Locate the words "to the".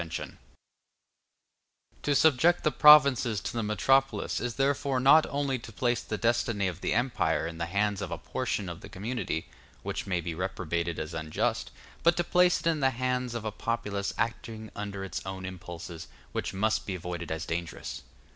3.41-3.61